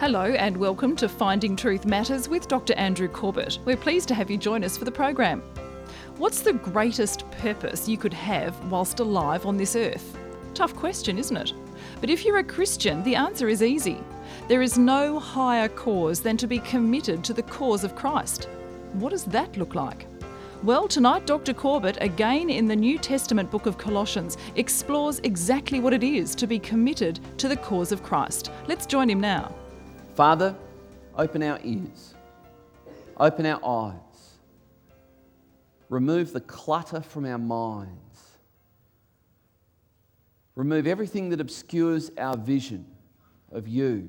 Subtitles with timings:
[0.00, 2.72] Hello and welcome to Finding Truth Matters with Dr.
[2.78, 3.58] Andrew Corbett.
[3.66, 5.42] We're pleased to have you join us for the program.
[6.16, 10.16] What's the greatest purpose you could have whilst alive on this earth?
[10.54, 11.52] Tough question, isn't it?
[12.00, 14.02] But if you're a Christian, the answer is easy.
[14.48, 18.48] There is no higher cause than to be committed to the cause of Christ.
[18.94, 20.06] What does that look like?
[20.62, 21.52] Well, tonight, Dr.
[21.52, 26.46] Corbett, again in the New Testament book of Colossians, explores exactly what it is to
[26.46, 28.50] be committed to the cause of Christ.
[28.66, 29.54] Let's join him now.
[30.14, 30.54] Father,
[31.16, 32.14] open our ears,
[33.16, 34.38] open our eyes,
[35.88, 38.38] remove the clutter from our minds,
[40.56, 42.86] remove everything that obscures our vision
[43.52, 44.08] of you.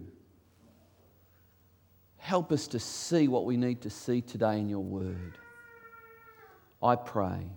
[2.17, 5.37] Help us to see what we need to see today in your word.
[6.81, 7.47] I pray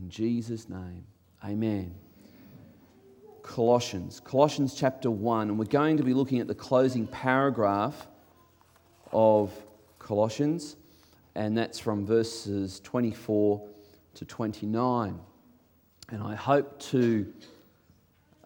[0.00, 1.04] in Jesus' name.
[1.44, 1.94] Amen.
[3.42, 8.06] Colossians, Colossians chapter 1, and we're going to be looking at the closing paragraph
[9.12, 9.52] of
[9.98, 10.76] Colossians,
[11.34, 13.68] and that's from verses 24
[14.14, 15.18] to 29.
[16.10, 17.32] And I hope to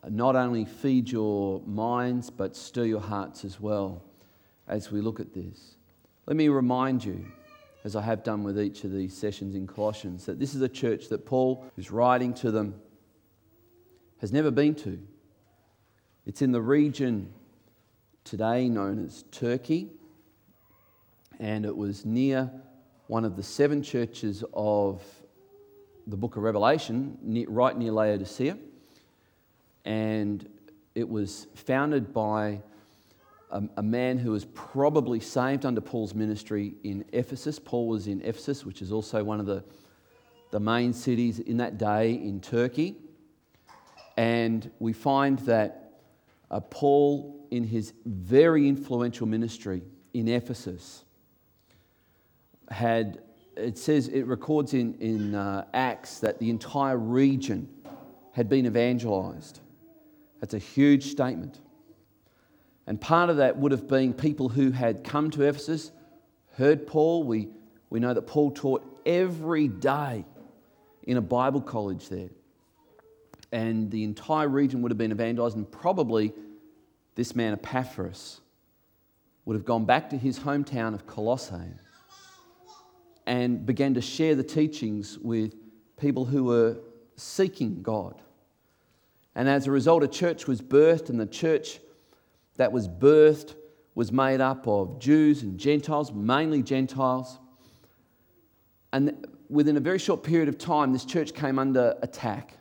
[0.09, 4.03] not only feed your minds, but stir your hearts as well
[4.69, 5.77] as we look at this.
[6.27, 7.27] Let me remind you,
[7.85, 10.69] as I have done with each of these sessions in Colossians, that this is a
[10.69, 12.81] church that Paul is writing to them
[14.21, 14.99] has never been to.
[16.25, 17.33] It's in the region
[18.25, 19.89] today known as Turkey,
[21.39, 22.51] and it was near
[23.07, 25.03] one of the seven churches of
[26.07, 28.59] the book of Revelation, right near Laodicea.
[29.85, 30.49] And
[30.95, 32.63] it was founded by
[33.51, 37.59] a, a, man who was probably saved under Paul's ministry in Ephesus.
[37.59, 39.63] Paul was in Ephesus, which is also one of the,
[40.51, 42.97] the main cities in that day in Turkey.
[44.17, 45.93] And we find that
[46.51, 49.83] uh, Paul, in his very influential ministry
[50.15, 51.05] in Ephesus,
[52.71, 53.21] had,
[53.57, 57.69] it says, it records in, in uh, Acts that the entire region
[58.33, 59.61] had been evangelized.
[60.41, 61.61] That's a huge statement.
[62.87, 65.91] And part of that would have been people who had come to Ephesus,
[66.57, 67.25] heard Paul.
[67.25, 67.49] We,
[67.91, 70.25] we know that Paul taught every day
[71.03, 72.31] in a Bible college there
[73.53, 76.33] and the entire region would have been evangelized, and probably
[77.15, 78.41] this man Epaphras
[79.45, 81.73] would have gone back to his hometown of Colossae
[83.27, 85.55] and began to share the teachings with
[85.97, 86.79] people who were
[87.17, 88.21] seeking God.
[89.35, 91.81] And as a result, a church was birthed, and the church
[92.57, 93.55] that was birthed
[93.95, 97.39] was made up of Jews and Gentiles, mainly Gentiles.
[98.93, 102.59] And within a very short period of time, this church came under attack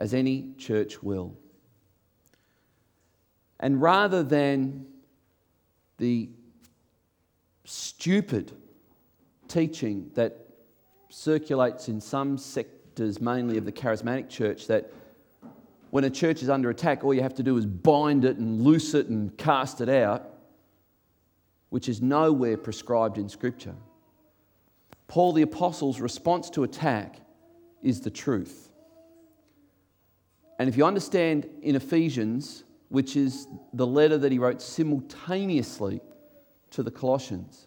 [0.00, 1.36] as any church will.
[3.60, 4.86] And rather than
[5.98, 6.30] the
[7.64, 8.52] stupid
[9.46, 10.38] teaching that
[11.10, 14.90] circulates in some sectors, mainly of the charismatic church, that
[15.90, 18.62] when a church is under attack, all you have to do is bind it and
[18.62, 20.30] loose it and cast it out,
[21.68, 23.74] which is nowhere prescribed in Scripture.
[25.08, 27.16] Paul the Apostle's response to attack
[27.82, 28.69] is the truth.
[30.60, 36.02] And if you understand in Ephesians, which is the letter that he wrote simultaneously
[36.72, 37.66] to the Colossians,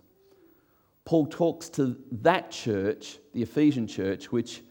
[1.03, 4.61] Paul talks to that church, the Ephesian church, which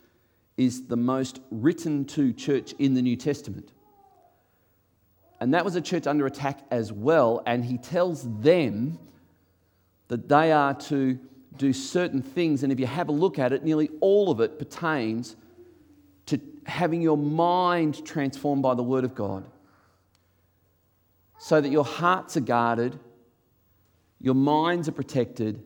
[0.56, 3.72] is the most written to church in the New Testament.
[5.40, 7.42] And that was a church under attack as well.
[7.44, 9.00] And he tells them
[10.06, 11.18] that they are to
[11.56, 12.62] do certain things.
[12.62, 15.34] And if you have a look at it, nearly all of it pertains
[16.66, 19.44] having your mind transformed by the Word of God
[21.38, 22.98] so that your hearts are guarded,
[24.20, 25.60] your minds are protected,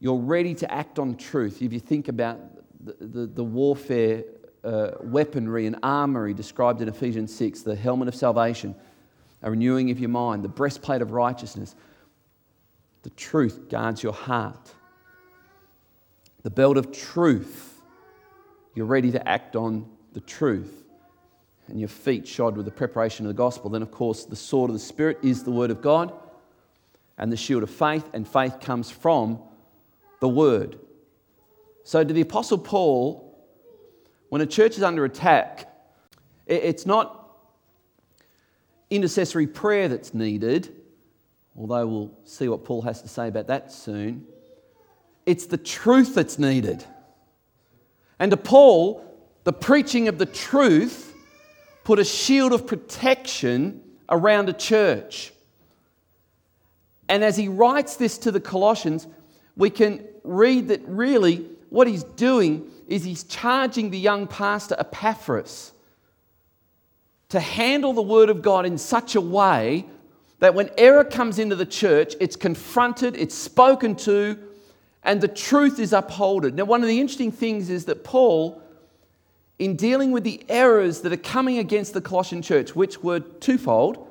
[0.00, 1.60] you're ready to act on truth.
[1.60, 2.38] If you think about
[2.82, 4.24] the, the, the warfare
[4.64, 8.74] uh, weaponry and armory described in Ephesians 6 the helmet of salvation,
[9.42, 11.74] a renewing of your mind, the breastplate of righteousness,
[13.02, 14.72] the truth guards your heart,
[16.42, 17.73] the belt of truth
[18.74, 20.84] you're ready to act on the truth,
[21.68, 24.70] and your feet shod with the preparation of the gospel, then, of course, the sword
[24.70, 26.12] of the Spirit is the word of God,
[27.16, 29.40] and the shield of faith, and faith comes from
[30.20, 30.78] the word.
[31.84, 33.38] So, to the Apostle Paul,
[34.28, 35.70] when a church is under attack,
[36.46, 37.20] it's not
[38.90, 40.74] intercessory prayer that's needed,
[41.56, 44.26] although we'll see what Paul has to say about that soon.
[45.26, 46.84] It's the truth that's needed.
[48.24, 49.04] And to Paul,
[49.44, 51.14] the preaching of the truth
[51.84, 55.34] put a shield of protection around a church.
[57.06, 59.06] And as he writes this to the Colossians,
[59.58, 65.72] we can read that really what he's doing is he's charging the young pastor Epaphras
[67.28, 69.84] to handle the word of God in such a way
[70.38, 74.38] that when error comes into the church, it's confronted, it's spoken to,
[75.04, 76.54] and the truth is upholded.
[76.54, 78.62] Now, one of the interesting things is that Paul,
[79.58, 84.08] in dealing with the errors that are coming against the Colossian church, which were twofold,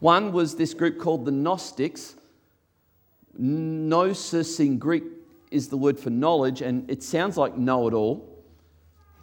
[0.00, 2.16] one was this group called the Gnostics.
[3.36, 5.04] Gnosis in Greek
[5.50, 8.26] is the word for knowledge, and it sounds like know it all.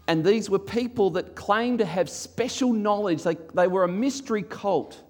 [0.07, 4.41] And these were people that claimed to have special knowledge, they, they were a mystery
[4.41, 5.03] cult.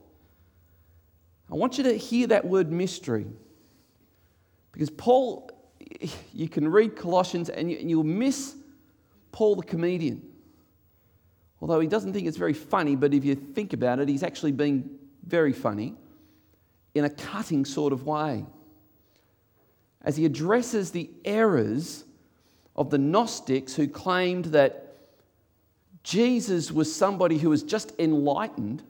[1.49, 3.25] I want you to hear that word mystery.
[4.71, 5.46] Because Paul,
[6.33, 8.55] you can read Colossians and you'll miss
[9.31, 10.21] Paul the comedian.
[11.61, 14.51] Although he doesn't think it's very funny, but if you think about it, he's actually
[14.51, 14.89] being
[15.25, 15.95] very funny
[16.93, 18.45] in a cutting sort of way.
[20.01, 22.05] As he addresses the errors
[22.75, 24.95] of the Gnostics who claimed that
[26.03, 28.83] Jesus was somebody who was just enlightened,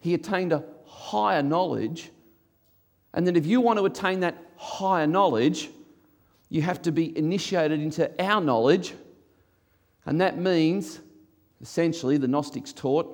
[0.00, 2.10] he attained a higher knowledge.
[3.14, 5.70] And then, if you want to attain that higher knowledge,
[6.48, 8.94] you have to be initiated into our knowledge.
[10.04, 11.00] And that means,
[11.60, 13.12] essentially, the Gnostics taught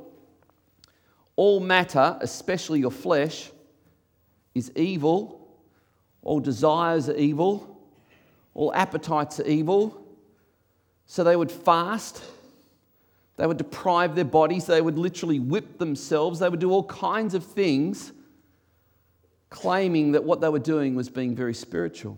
[1.36, 3.50] all matter, especially your flesh,
[4.54, 5.48] is evil.
[6.22, 7.80] All desires are evil.
[8.54, 10.06] All appetites are evil.
[11.06, 12.22] So they would fast
[13.36, 14.66] they would deprive their bodies.
[14.66, 16.38] They would literally whip themselves.
[16.38, 18.12] They would do all kinds of things,
[19.50, 22.16] claiming that what they were doing was being very spiritual.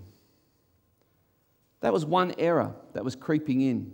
[1.84, 3.92] That was one error that was creeping in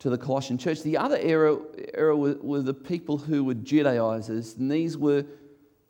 [0.00, 0.82] to the Colossian church.
[0.82, 1.60] The other error,
[1.94, 5.24] error were, were the people who were Judaizers, and these were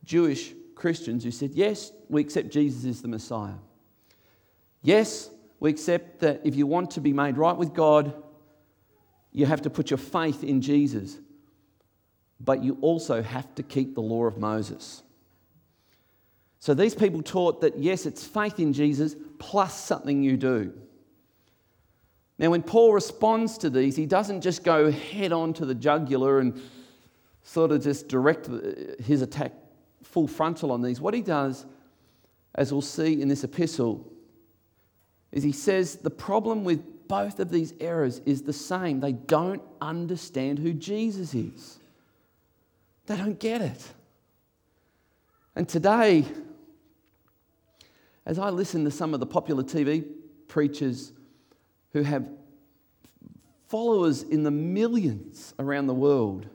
[0.05, 3.55] Jewish Christians who said, Yes, we accept Jesus is the Messiah.
[4.83, 8.13] Yes, we accept that if you want to be made right with God,
[9.33, 11.17] you have to put your faith in Jesus,
[12.41, 15.03] but you also have to keep the law of Moses.
[16.59, 20.73] So these people taught that yes, it's faith in Jesus plus something you do.
[22.39, 26.41] Now, when Paul responds to these, he doesn't just go head on to the jugular
[26.41, 26.61] and
[27.43, 28.49] sort of just direct
[29.01, 29.53] his attack
[30.03, 31.01] full frontal on these.
[31.01, 31.65] What he does,
[32.55, 34.07] as we'll see in this epistle,
[35.33, 39.01] is he says the problem with both of these errors is the same.
[39.01, 41.79] They don't understand who Jesus is,
[43.07, 43.93] they don't get it.
[45.55, 46.27] And today,
[48.27, 50.05] as I listen to some of the popular TV
[50.49, 51.13] preachers
[51.93, 52.29] who have
[53.69, 56.49] followers in the millions around the world,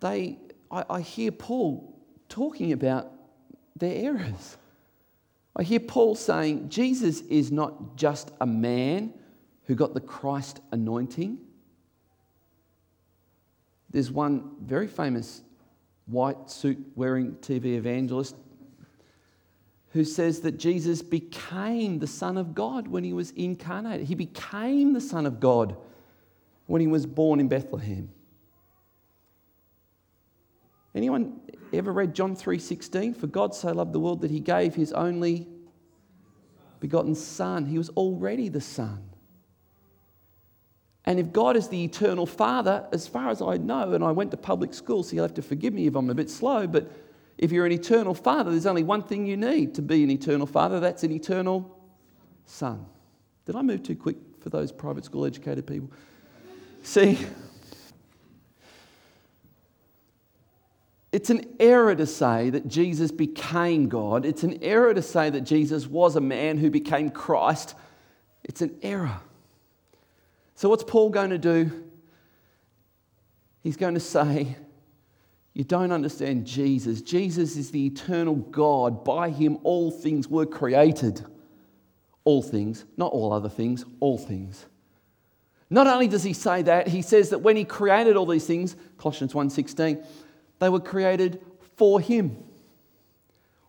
[0.00, 0.38] they,
[0.70, 1.96] I, I hear Paul
[2.28, 3.12] talking about
[3.76, 4.56] their errors.
[5.56, 9.14] I hear Paul saying Jesus is not just a man
[9.64, 11.38] who got the Christ anointing.
[13.90, 15.42] There's one very famous
[16.06, 18.34] white suit wearing TV evangelist
[19.94, 24.08] who says that Jesus became the Son of God when he was incarnated.
[24.08, 25.76] He became the Son of God
[26.66, 28.10] when he was born in Bethlehem.
[30.96, 31.40] Anyone
[31.72, 33.14] ever read John 3:16?
[33.14, 35.46] For God so loved the world that he gave his only
[36.80, 37.66] begotten son.
[37.66, 39.10] He was already the son.
[41.04, 44.32] And if God is the eternal Father, as far as I know, and I went
[44.32, 46.90] to public school, so you'll have to forgive me if I'm a bit slow, but
[47.38, 50.46] if you're an eternal Father, there's only one thing you need to be an eternal
[50.46, 51.78] Father that's an eternal
[52.46, 52.86] Son.
[53.46, 55.90] Did I move too quick for those private school educated people?
[56.82, 57.18] See,
[61.14, 64.26] It's an error to say that Jesus became God.
[64.26, 67.76] It's an error to say that Jesus was a man who became Christ.
[68.42, 69.20] It's an error.
[70.56, 71.84] So, what's Paul going to do?
[73.62, 74.56] He's going to say,
[75.54, 77.00] You don't understand Jesus.
[77.00, 79.04] Jesus is the eternal God.
[79.04, 81.24] By him, all things were created.
[82.24, 84.66] All things, not all other things, all things.
[85.70, 88.76] Not only does he say that, he says that when he created all these things,
[88.98, 90.04] Colossians 1:16,
[90.58, 91.40] they were created
[91.76, 92.36] for Him.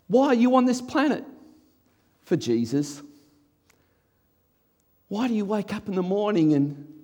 [0.07, 1.25] Why are you on this planet?
[2.23, 3.01] For Jesus.
[5.07, 7.03] Why do you wake up in the morning and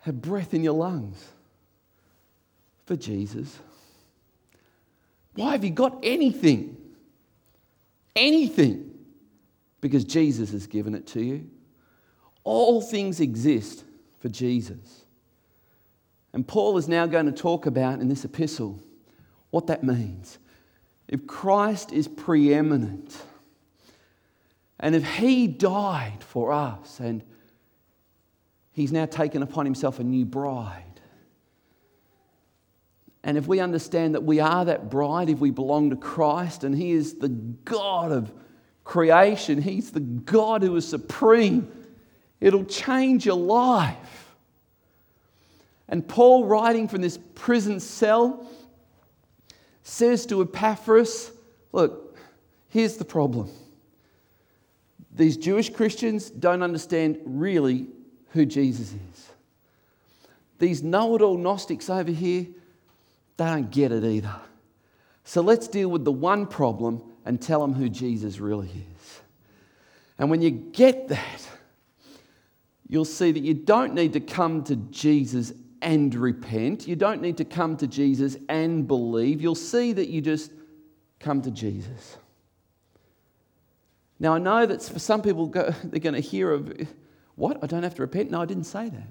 [0.00, 1.24] have breath in your lungs?
[2.86, 3.58] For Jesus.
[5.34, 6.76] Why have you got anything?
[8.14, 8.90] Anything.
[9.80, 11.50] Because Jesus has given it to you.
[12.44, 13.84] All things exist
[14.20, 15.04] for Jesus.
[16.32, 18.80] And Paul is now going to talk about in this epistle
[19.50, 20.38] what that means.
[21.08, 23.22] if Christ is preeminent,
[24.80, 27.22] and if He died for us and
[28.72, 30.93] He's now taken upon Himself a new bride,
[33.24, 36.76] and if we understand that we are that bride, if we belong to Christ and
[36.76, 38.30] He is the God of
[38.84, 41.72] creation, He's the God who is supreme,
[42.38, 44.36] it'll change your life.
[45.88, 48.46] And Paul, writing from this prison cell,
[49.82, 51.32] says to Epaphras,
[51.72, 52.18] Look,
[52.68, 53.50] here's the problem.
[55.14, 57.86] These Jewish Christians don't understand really
[58.32, 59.30] who Jesus is.
[60.58, 62.46] These know it all Gnostics over here,
[63.36, 64.34] they don't get it either.
[65.24, 69.20] So let's deal with the one problem and tell them who Jesus really is.
[70.18, 71.48] And when you get that,
[72.86, 76.86] you'll see that you don't need to come to Jesus and repent.
[76.86, 79.40] You don't need to come to Jesus and believe.
[79.40, 80.52] You'll see that you just
[81.18, 82.16] come to Jesus.
[84.20, 86.88] Now, I know that for some people, go, they're going to hear of,
[87.34, 87.58] what?
[87.62, 88.30] I don't have to repent?
[88.30, 89.08] No, I didn't say that.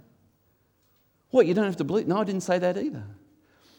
[1.31, 1.45] What?
[1.45, 2.07] You don't have to believe?
[2.07, 3.03] No, I didn't say that either.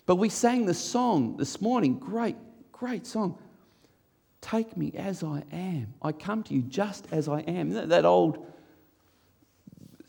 [0.07, 1.99] But we sang the song this morning.
[1.99, 2.37] Great,
[2.73, 3.39] great song.
[4.41, 5.95] Take me as I am.
[6.03, 7.71] I come to you just as I am.
[7.71, 8.47] That, that old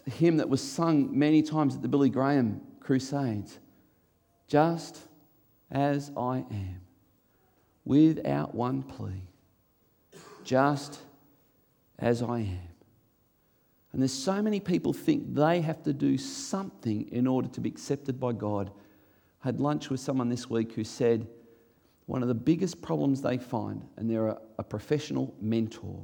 [0.06, 3.58] hymn that was sung many times at the Billy Graham crusades.
[4.48, 5.00] Just
[5.72, 6.82] as I am,
[7.86, 9.24] without one plea.
[10.44, 11.00] Just
[11.98, 12.60] as I am.
[13.94, 17.70] And there's so many people think they have to do something in order to be
[17.70, 18.70] accepted by God
[19.46, 21.28] had lunch with someone this week who said
[22.08, 26.04] one of the biggest problems they find, and they're a, a professional mentor,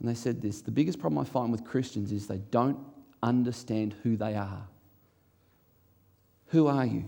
[0.00, 2.78] and they said this the biggest problem I find with Christians is they don't
[3.22, 4.66] understand who they are.
[6.46, 7.04] Who are you?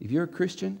[0.00, 0.80] If you're a Christian,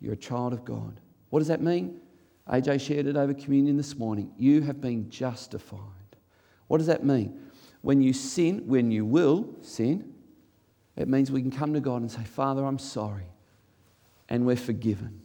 [0.00, 0.98] you're a child of God.
[1.28, 2.00] What does that mean?
[2.48, 4.32] AJ shared it over communion this morning.
[4.38, 5.80] You have been justified.
[6.66, 7.38] What does that mean?
[7.82, 10.14] When you sin, when you will sin,
[11.00, 13.26] it means we can come to God and say, Father, I'm sorry.
[14.28, 15.22] And we're forgiven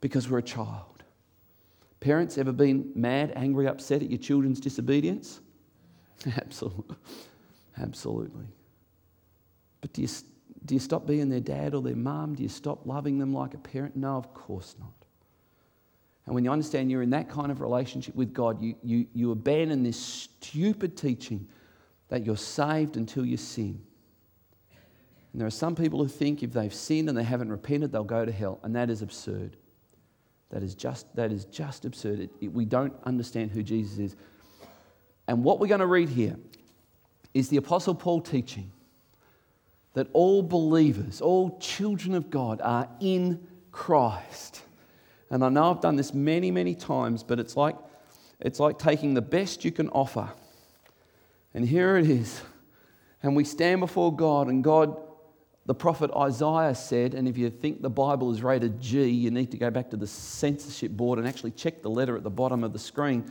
[0.00, 1.04] because we're a child.
[2.00, 5.40] Parents, ever been mad, angry, upset at your children's disobedience?
[6.36, 6.96] Absolutely.
[7.80, 8.46] Absolutely.
[9.80, 10.08] But do you,
[10.64, 12.34] do you stop being their dad or their mom?
[12.34, 13.96] Do you stop loving them like a parent?
[13.96, 14.92] No, of course not.
[16.26, 19.32] And when you understand you're in that kind of relationship with God, you, you, you
[19.32, 21.48] abandon this stupid teaching
[22.08, 23.80] that you're saved until you sin.
[25.38, 28.02] And there are some people who think if they've sinned and they haven't repented, they'll
[28.02, 28.58] go to hell.
[28.64, 29.56] And that is absurd.
[30.50, 32.18] That is just, that is just absurd.
[32.18, 34.16] It, it, we don't understand who Jesus is.
[35.28, 36.34] And what we're going to read here
[37.34, 38.72] is the Apostle Paul teaching
[39.94, 44.62] that all believers, all children of God, are in Christ.
[45.30, 47.76] And I know I've done this many, many times, but it's like,
[48.40, 50.32] it's like taking the best you can offer.
[51.54, 52.42] And here it is.
[53.22, 55.04] And we stand before God, and God
[55.68, 59.50] the prophet Isaiah said, and if you think the Bible is rated G, you need
[59.50, 62.64] to go back to the censorship board and actually check the letter at the bottom
[62.64, 63.30] of the screen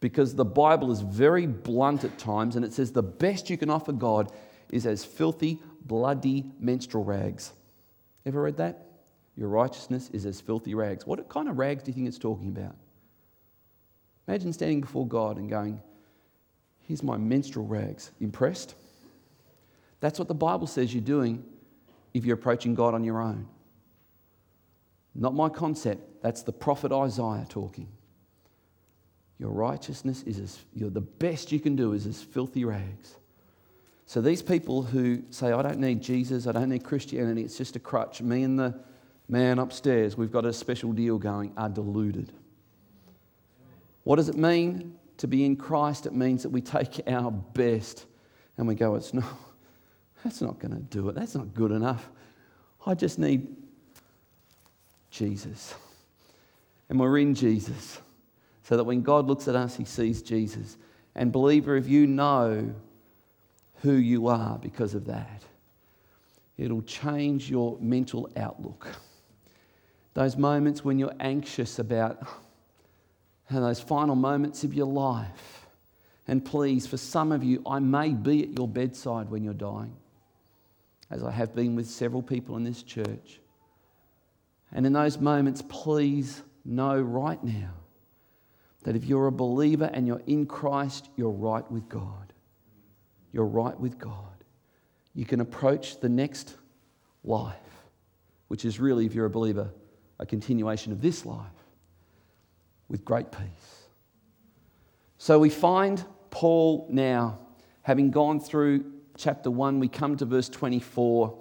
[0.00, 3.68] because the Bible is very blunt at times and it says the best you can
[3.68, 4.32] offer God
[4.70, 7.52] is as filthy, bloody menstrual rags.
[8.24, 8.86] Ever read that?
[9.36, 11.06] Your righteousness is as filthy rags.
[11.06, 12.76] What kind of rags do you think it's talking about?
[14.26, 15.82] Imagine standing before God and going,
[16.80, 18.10] Here's my menstrual rags.
[18.20, 18.74] Impressed?
[20.02, 21.44] That's what the Bible says you're doing
[22.12, 23.46] if you're approaching God on your own.
[25.14, 26.22] Not my concept.
[26.22, 27.86] That's the prophet Isaiah talking.
[29.38, 33.16] Your righteousness is as, the best you can do is as filthy rags.
[34.06, 37.76] So these people who say, I don't need Jesus, I don't need Christianity, it's just
[37.76, 38.74] a crutch, me and the
[39.28, 42.32] man upstairs, we've got a special deal going, are deluded.
[44.02, 46.06] What does it mean to be in Christ?
[46.06, 48.06] It means that we take our best
[48.58, 49.24] and we go, it's not
[50.22, 51.14] that's not going to do it.
[51.14, 52.08] That's not good enough.
[52.86, 53.56] I just need
[55.10, 55.74] Jesus.
[56.88, 58.00] And we're in Jesus.
[58.64, 60.76] So that when God looks at us, he sees Jesus.
[61.14, 62.72] And, believer, if you know
[63.82, 65.42] who you are because of that,
[66.56, 68.86] it'll change your mental outlook.
[70.14, 72.26] Those moments when you're anxious about
[73.48, 75.66] and those final moments of your life.
[76.28, 79.96] And please, for some of you, I may be at your bedside when you're dying
[81.12, 83.40] as I have been with several people in this church.
[84.72, 87.70] And in those moments, please know right now
[88.82, 92.32] that if you're a believer and you're in Christ, you're right with God.
[93.32, 94.16] You're right with God.
[95.14, 96.56] You can approach the next
[97.22, 97.56] life
[98.52, 99.70] which is really, if you're a believer,
[100.18, 101.38] a continuation of this life
[102.90, 103.86] with great peace.
[105.16, 107.38] So we find Paul now,
[107.80, 108.91] having gone through
[109.22, 111.38] chapter 1, we come to verse 24.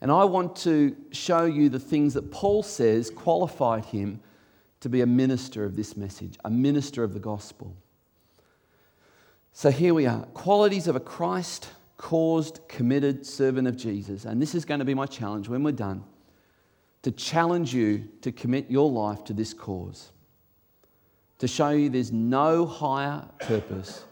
[0.00, 4.20] And I want to show you the things that Paul says qualified him
[4.80, 7.74] to be a minister of this message, a minister of the gospel.
[9.52, 14.24] So here we are qualities of a Christ caused, committed servant of Jesus.
[14.24, 16.04] And this is going to be my challenge when we're done
[17.02, 20.12] to challenge you to commit your life to this cause,
[21.38, 24.04] to show you there's no higher purpose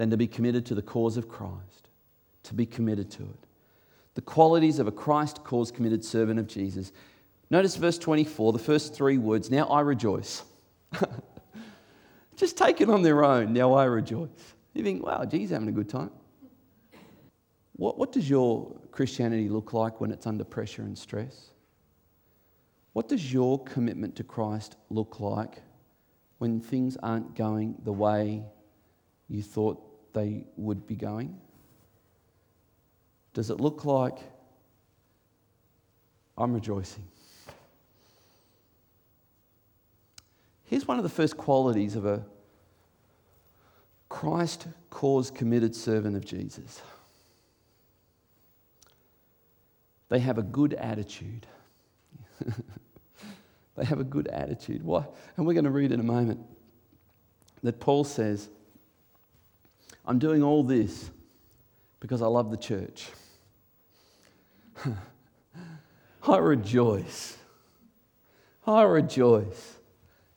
[0.00, 1.90] than to be committed to the cause of Christ,
[2.44, 3.46] to be committed to it.
[4.14, 6.90] The qualities of a Christ caused, committed servant of Jesus.
[7.50, 10.42] Notice verse 24, the first three words Now I rejoice.
[12.36, 13.52] Just take it on their own.
[13.52, 14.30] Now I rejoice.
[14.72, 16.12] You think, wow, geez, having a good time.
[17.74, 21.50] What, what does your Christianity look like when it's under pressure and stress?
[22.94, 25.60] What does your commitment to Christ look like
[26.38, 28.44] when things aren't going the way
[29.28, 31.38] you thought they would be going?
[33.32, 34.18] Does it look like
[36.36, 37.04] I'm rejoicing?
[40.64, 42.24] Here's one of the first qualities of a
[44.08, 46.82] Christ cause committed servant of Jesus.
[50.08, 51.46] They have a good attitude.
[53.76, 54.82] they have a good attitude.
[54.82, 55.06] Why?
[55.36, 56.40] And we're going to read in a moment
[57.62, 58.48] that Paul says,
[60.06, 61.10] I'm doing all this
[62.00, 63.08] because I love the church.
[66.26, 67.36] I rejoice.
[68.66, 69.76] I rejoice.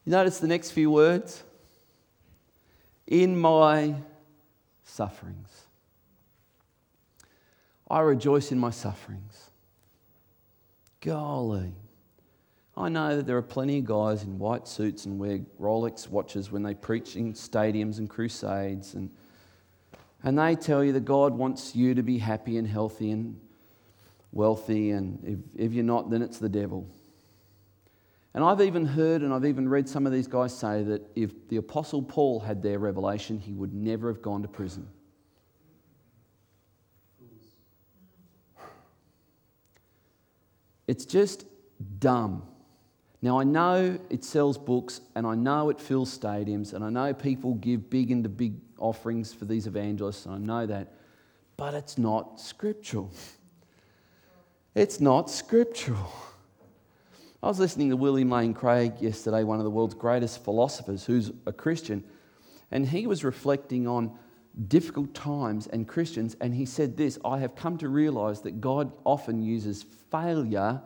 [0.06, 1.44] You notice the next few words?
[3.08, 3.96] In my
[4.84, 5.66] sufferings.
[7.90, 9.50] I rejoice in my sufferings.
[11.02, 11.74] Golly.
[12.76, 16.52] I know that there are plenty of guys in white suits and wear Rolex watches
[16.52, 19.12] when they preach in stadiums and crusades, and,
[20.24, 23.40] and they tell you that God wants you to be happy and healthy and
[24.32, 26.88] wealthy, and if, if you're not, then it's the devil.
[28.34, 31.48] And I've even heard and I've even read some of these guys say that if
[31.50, 34.88] the Apostle Paul had their revelation, he would never have gone to prison.
[40.88, 41.46] It's just
[42.00, 42.44] dumb.
[43.22, 47.14] Now, I know it sells books and I know it fills stadiums and I know
[47.14, 50.94] people give big into big offerings for these evangelists, and I know that,
[51.58, 53.12] but it's not scriptural.
[54.76, 56.12] It's not scriptural.
[57.42, 61.32] I was listening to William Lane Craig yesterday, one of the world's greatest philosophers who's
[61.46, 62.04] a Christian,
[62.72, 64.18] and he was reflecting on
[64.68, 68.92] difficult times and Christians, and he said this I have come to realize that God
[69.04, 70.82] often uses failure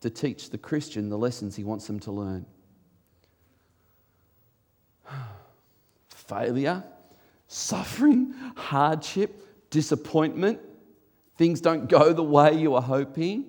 [0.00, 2.46] to teach the Christian the lessons he wants them to learn.
[6.08, 6.84] failure,
[7.48, 10.60] suffering, hardship, disappointment,
[11.36, 13.44] things don't go the way you are hoping.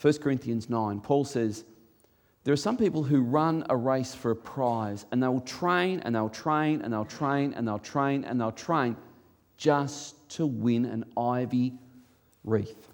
[0.00, 1.64] 1 Corinthians 9, Paul says,
[2.42, 6.14] there are some people who run a race for a prize and they'll train and
[6.14, 8.96] they'll train and they'll train and they'll train and they'll train
[9.58, 11.74] just to win an ivy
[12.44, 12.88] wreath.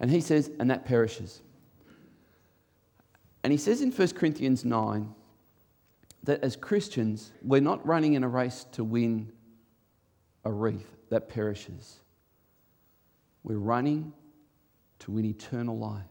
[0.00, 1.42] And he says, and that perishes.
[3.44, 5.14] And he says in 1 Corinthians 9
[6.24, 9.32] that as Christians, we're not running in a race to win
[10.44, 12.00] a wreath that perishes.
[13.42, 14.12] We're running
[15.00, 16.04] to win eternal life.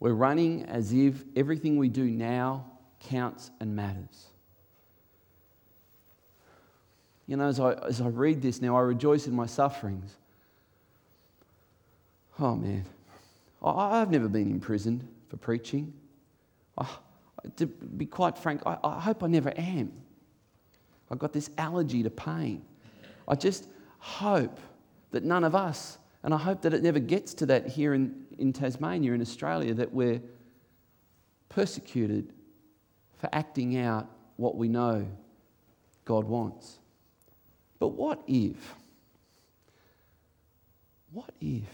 [0.00, 2.66] We're running as if everything we do now
[3.00, 4.26] counts and matters.
[7.26, 10.16] You know, as I, as I read this now, I rejoice in my sufferings.
[12.40, 12.84] Oh, man.
[13.62, 15.92] I, have never been imprisoned for preaching.
[16.76, 16.86] I,
[17.56, 19.92] to be quite frank, I, I hope I never am.
[21.10, 22.62] I've got this allergy to pain.
[23.26, 24.60] I just hope
[25.10, 28.26] that none of us and I hope that it never gets to that here in,
[28.38, 30.20] in Tasmania, in Australia, that we're
[31.48, 32.32] persecuted
[33.18, 35.06] for acting out what we know
[36.04, 36.78] God wants.
[37.78, 38.74] But what if?
[41.12, 41.68] What if?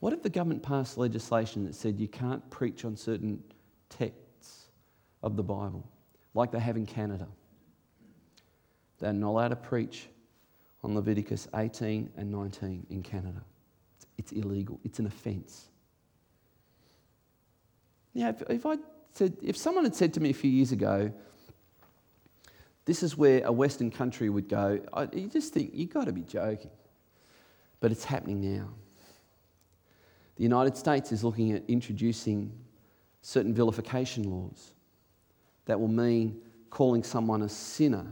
[0.00, 3.42] What if the government passed legislation that said you can't preach on certain
[3.88, 4.66] texts
[5.22, 5.88] of the Bible,
[6.34, 7.26] like they have in Canada?
[8.98, 10.08] They're not allowed to preach
[10.82, 13.42] on Leviticus 18 and 19 in Canada.
[14.16, 15.66] It's, illegal, it's an offence.
[18.14, 18.76] Now, if, if, I
[19.12, 21.12] said, if someone had said to me a few years ago,
[22.84, 26.12] this is where a Western country would go, I, you just think, you've got to
[26.12, 26.70] be joking.
[27.80, 28.68] But it's happening now.
[30.36, 32.52] The United States is looking at introducing
[33.22, 34.72] certain vilification laws
[35.66, 38.06] that will mean calling someone a sinner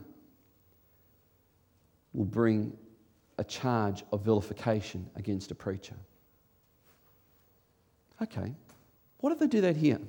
[2.12, 2.76] will bring
[3.38, 5.96] a charge of vilification against a preacher.
[8.22, 8.54] Okay,
[9.18, 10.00] what if they do that here?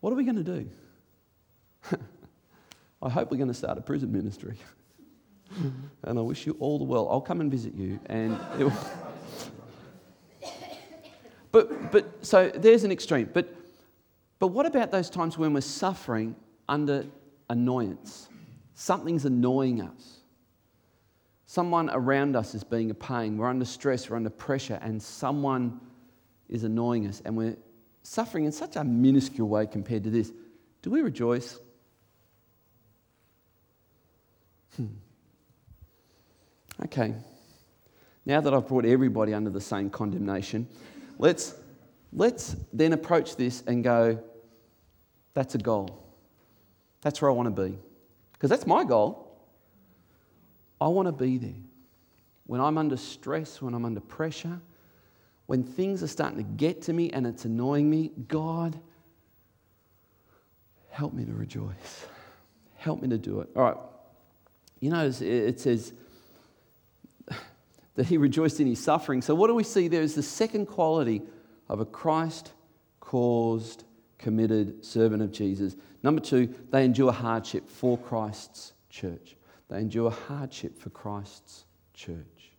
[0.00, 0.70] What are we going to do?
[3.02, 4.56] I hope we're going to start a prison ministry.
[6.04, 7.08] and I wish you all the well.
[7.08, 7.98] I'll come and visit you.
[8.06, 8.72] And it will...
[11.52, 13.30] but, but, so there's an extreme.
[13.32, 13.54] But,
[14.38, 16.34] but what about those times when we're suffering
[16.68, 17.04] under
[17.50, 18.28] annoyance?
[18.74, 20.18] Something's annoying us.
[21.46, 23.36] Someone around us is being a pain.
[23.36, 25.78] We're under stress, we're under pressure, and someone
[26.48, 27.56] is annoying us, and we're
[28.02, 30.32] suffering in such a minuscule way compared to this.
[30.80, 31.60] Do we rejoice?
[34.76, 34.86] Hmm.
[36.84, 37.14] Okay.
[38.24, 40.66] Now that I've brought everybody under the same condemnation,
[41.22, 41.54] let's,
[42.12, 44.20] let's then approach this and go,
[45.34, 46.04] that's a goal.
[47.00, 47.78] That's where I want to be.
[48.32, 49.40] Because that's my goal.
[50.80, 51.54] I want to be there.
[52.46, 54.60] When I'm under stress, when I'm under pressure,
[55.46, 58.78] when things are starting to get to me and it's annoying me, God,
[60.90, 62.06] help me to rejoice.
[62.74, 63.48] Help me to do it.
[63.54, 63.76] All right.
[64.80, 65.92] You know, it says
[67.94, 69.22] that he rejoiced in his suffering.
[69.22, 71.22] So, what do we see there is the second quality
[71.68, 72.52] of a Christ
[73.00, 73.84] caused,
[74.18, 75.76] committed servant of Jesus.
[76.02, 79.36] Number two, they endure hardship for Christ's church.
[79.68, 82.52] They endure hardship for Christ's church.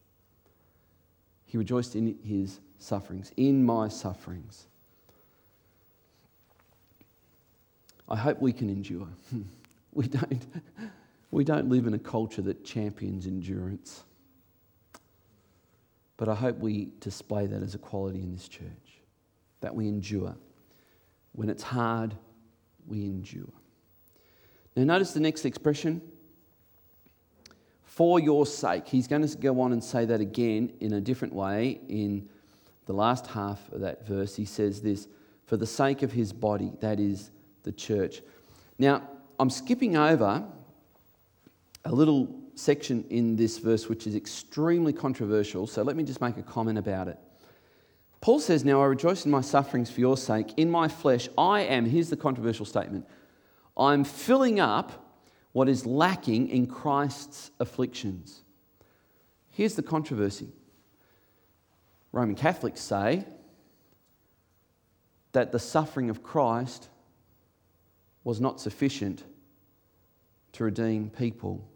[1.45, 4.67] He rejoiced in his sufferings, in my sufferings.
[8.09, 9.07] I hope we can endure.
[9.95, 10.43] We don't,
[11.31, 14.03] we don't live in a culture that champions endurance.
[16.23, 19.01] But I hope we display that as a quality in this church,
[19.59, 20.37] that we endure.
[21.33, 22.15] When it's hard,
[22.87, 23.51] we endure.
[24.77, 26.01] Now, notice the next expression
[27.83, 28.87] for your sake.
[28.87, 32.29] He's going to go on and say that again in a different way in
[32.85, 34.33] the last half of that verse.
[34.33, 35.09] He says this
[35.45, 37.31] for the sake of his body, that is
[37.63, 38.21] the church.
[38.79, 39.09] Now,
[39.41, 40.47] I'm skipping over
[41.83, 46.37] a little section in this verse which is extremely controversial, so let me just make
[46.37, 47.17] a comment about it.
[48.21, 50.53] Paul says, Now I rejoice in my sufferings for your sake.
[50.57, 53.05] In my flesh, I am, here's the controversial statement
[53.75, 55.03] I'm filling up
[55.51, 58.41] what is lacking in Christ's afflictions.
[59.51, 60.49] Here's the controversy
[62.11, 63.25] Roman Catholics say
[65.33, 66.89] that the suffering of Christ
[68.23, 69.23] was not sufficient
[70.53, 71.67] to redeem people.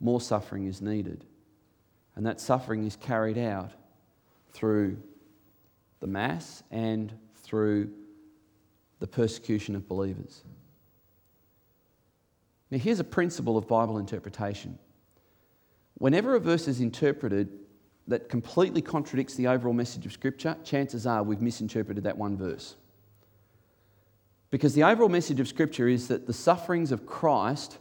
[0.00, 1.24] More suffering is needed.
[2.16, 3.72] And that suffering is carried out
[4.52, 4.96] through
[6.00, 7.92] the Mass and through
[8.98, 10.42] the persecution of believers.
[12.70, 14.78] Now, here's a principle of Bible interpretation.
[15.94, 17.48] Whenever a verse is interpreted
[18.06, 22.76] that completely contradicts the overall message of Scripture, chances are we've misinterpreted that one verse.
[24.50, 27.78] Because the overall message of Scripture is that the sufferings of Christ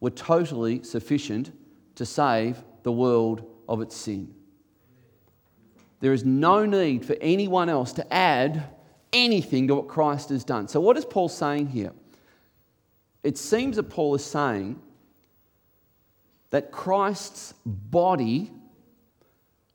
[0.00, 1.52] were totally sufficient
[1.94, 4.34] to save the world of its sin.
[6.00, 8.64] There is no need for anyone else to add
[9.12, 10.66] anything to what Christ has done.
[10.66, 11.92] So, what is Paul saying here?
[13.22, 14.80] It seems that Paul is saying
[16.48, 18.50] that Christ's body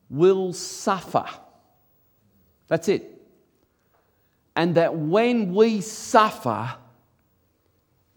[0.09, 1.25] will suffer.
[2.67, 3.11] That's it.
[4.55, 6.73] And that when we suffer,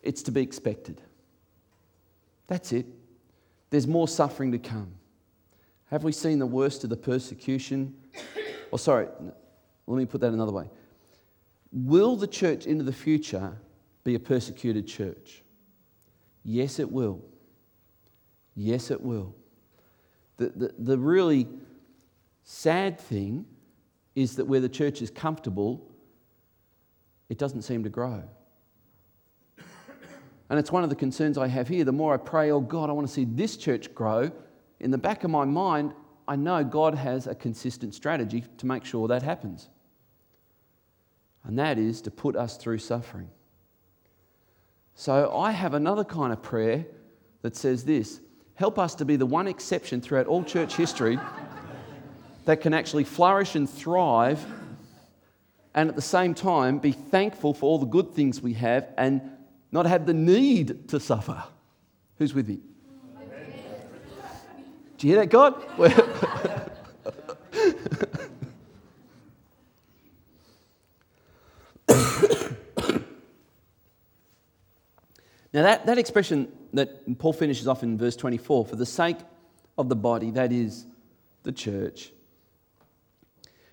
[0.02, 1.02] it's to be expected.
[2.48, 2.86] That's it.
[3.70, 4.92] There's more suffering to come.
[5.90, 7.94] Have we seen the worst of the persecution?
[8.14, 8.20] Or,
[8.72, 9.06] oh, sorry,
[9.86, 10.68] let me put that another way.
[11.70, 13.56] Will the church into the future
[14.04, 15.42] be a persecuted church?
[16.42, 17.22] Yes, it will.
[18.54, 19.34] Yes, it will.
[20.38, 21.46] The, the, the really
[22.44, 23.44] sad thing
[24.14, 25.86] is that where the church is comfortable,
[27.28, 28.24] it doesn't seem to grow.
[30.50, 31.84] And it's one of the concerns I have here.
[31.84, 34.30] The more I pray, oh God, I want to see this church grow,
[34.80, 35.92] in the back of my mind,
[36.26, 39.68] I know God has a consistent strategy to make sure that happens.
[41.44, 43.30] And that is to put us through suffering.
[44.94, 46.86] So I have another kind of prayer
[47.42, 48.20] that says this
[48.54, 51.18] help us to be the one exception throughout all church history
[52.44, 54.44] that can actually flourish and thrive
[55.74, 59.22] and at the same time be thankful for all the good things we have and
[59.70, 61.42] not have the need to suffer.
[62.18, 62.60] Who's with me?
[64.96, 65.54] Do you hear that, God?
[75.52, 79.18] now, that, that expression that Paul finishes off in verse 24 for the sake
[79.76, 80.86] of the body, that is
[81.44, 82.12] the church.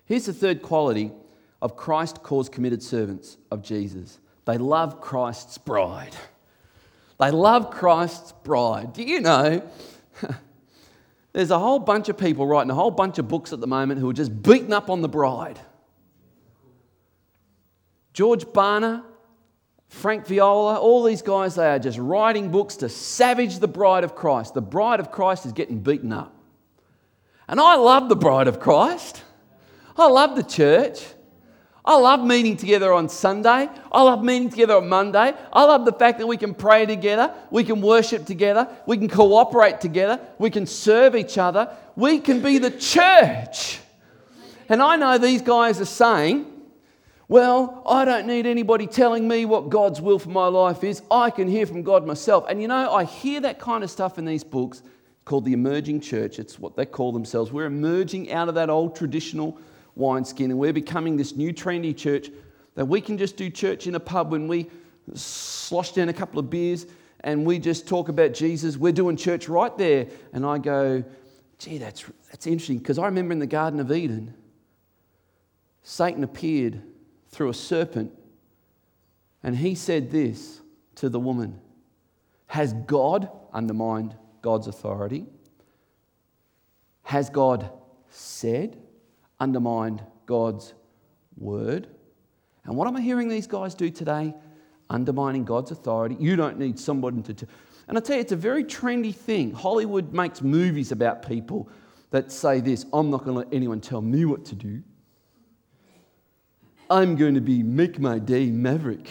[0.04, 1.10] Here's the third quality
[1.60, 6.16] of Christ cause committed servants of Jesus they love Christ's bride.
[7.18, 8.92] They love Christ's bride.
[8.92, 9.62] Do you know?
[11.32, 14.00] There's a whole bunch of people writing a whole bunch of books at the moment
[14.00, 15.58] who are just beating up on the bride.
[18.12, 19.04] George Barna,
[19.88, 24.14] Frank Viola, all these guys, they are just writing books to savage the bride of
[24.14, 24.54] Christ.
[24.54, 26.34] The bride of Christ is getting beaten up.
[27.48, 29.22] And I love the bride of Christ.
[29.96, 31.04] I love the church.
[31.86, 33.68] I love meeting together on Sunday.
[33.92, 35.32] I love meeting together on Monday.
[35.52, 39.08] I love the fact that we can pray together, we can worship together, we can
[39.08, 43.78] cooperate together, we can serve each other, we can be the church.
[44.68, 46.52] And I know these guys are saying,
[47.28, 51.02] well, I don't need anybody telling me what God's will for my life is.
[51.10, 52.46] I can hear from God myself.
[52.48, 54.82] And you know, I hear that kind of stuff in these books
[55.24, 56.38] called the emerging church.
[56.38, 57.52] It's what they call themselves.
[57.52, 59.58] We're emerging out of that old traditional
[59.96, 62.30] wineskin and we're becoming this new trendy church
[62.74, 64.70] that we can just do church in a pub when we
[65.14, 66.86] slosh down a couple of beers
[67.20, 68.76] and we just talk about Jesus.
[68.76, 70.06] We're doing church right there.
[70.32, 71.02] And I go,
[71.58, 74.34] gee, that's, that's interesting because I remember in the Garden of Eden,
[75.82, 76.82] Satan appeared
[77.30, 78.12] through a serpent.
[79.42, 80.60] And he said this
[80.96, 81.60] to the woman
[82.48, 85.26] Has God undermined God's authority?
[87.02, 87.70] Has God
[88.10, 88.76] said,
[89.40, 90.74] undermined God's
[91.36, 91.88] word?
[92.64, 94.34] And what am I hearing these guys do today?
[94.90, 96.16] Undermining God's authority.
[96.18, 97.34] You don't need somebody to.
[97.34, 97.46] T-
[97.88, 99.52] and I tell you, it's a very trendy thing.
[99.52, 101.68] Hollywood makes movies about people
[102.10, 104.82] that say this I'm not going to let anyone tell me what to do.
[106.88, 109.08] I'm going to be make my day maverick.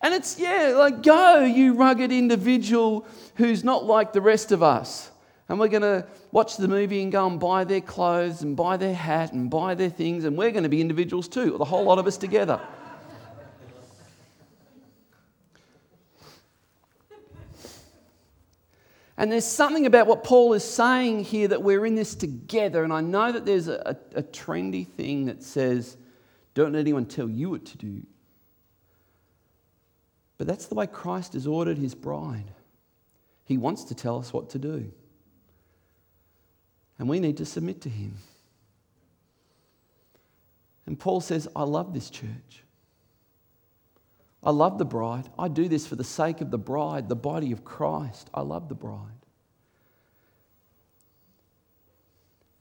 [0.00, 5.11] And it's, yeah, like, go, you rugged individual who's not like the rest of us.
[5.52, 8.78] And we're going to watch the movie and go and buy their clothes and buy
[8.78, 10.24] their hat and buy their things.
[10.24, 12.58] And we're going to be individuals too, or the whole lot of us together.
[19.18, 22.82] And there's something about what Paul is saying here that we're in this together.
[22.82, 25.98] And I know that there's a, a, a trendy thing that says,
[26.54, 28.02] don't let anyone tell you what to do.
[30.38, 32.52] But that's the way Christ has ordered his bride.
[33.44, 34.90] He wants to tell us what to do.
[37.02, 38.14] And we need to submit to him.
[40.86, 42.62] And Paul says, I love this church.
[44.40, 45.28] I love the bride.
[45.36, 48.30] I do this for the sake of the bride, the body of Christ.
[48.32, 49.00] I love the bride.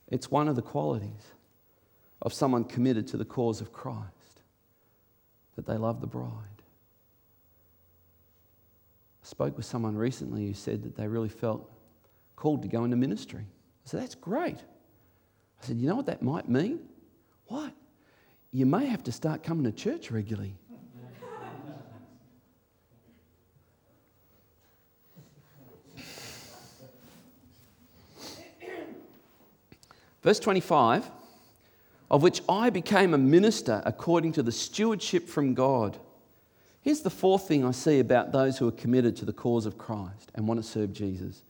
[0.08, 1.34] It's one of the qualities
[2.20, 4.42] of someone committed to the cause of Christ
[5.56, 6.32] that they love the bride.
[9.24, 11.70] I spoke with someone recently who said that they really felt
[12.36, 13.46] called to go into ministry.
[13.86, 14.58] I said, That's great.
[14.58, 16.80] I said, You know what that might mean?
[17.48, 17.74] What?
[18.52, 20.56] You may have to start coming to church regularly.
[30.22, 31.10] Verse 25,
[32.12, 35.98] of which I became a minister according to the stewardship from God.
[36.82, 39.78] Here's the fourth thing I see about those who are committed to the cause of
[39.78, 41.42] Christ and want to serve Jesus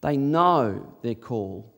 [0.00, 1.72] they know their call.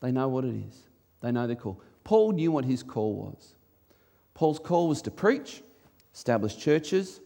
[0.00, 0.88] They know what it is.
[1.20, 1.80] They know their call.
[2.02, 3.54] Paul knew what his call was.
[4.34, 5.62] Paul's call was to preach,
[6.12, 7.20] establish churches,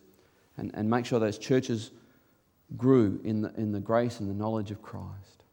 [0.56, 1.90] and, and make sure those churches
[2.76, 5.44] grew in the, in the grace and the knowledge of Christ.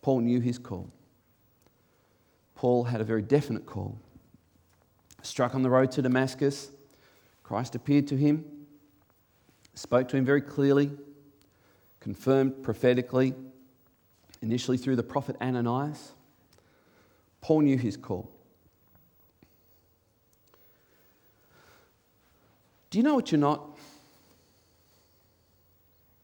[0.00, 0.90] Paul knew his call.
[2.54, 3.98] Paul had a very definite call.
[5.22, 6.70] Struck on the road to Damascus,
[7.42, 8.44] Christ appeared to him,
[9.74, 10.90] spoke to him very clearly,
[12.00, 13.34] confirmed prophetically,
[14.42, 16.12] initially through the prophet Ananias.
[17.40, 18.30] Paul knew his call.
[22.90, 23.76] Do you know what you're not?